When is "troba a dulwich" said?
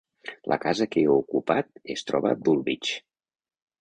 2.11-2.95